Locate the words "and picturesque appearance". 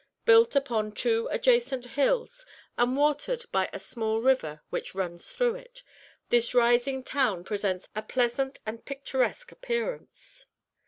8.65-10.47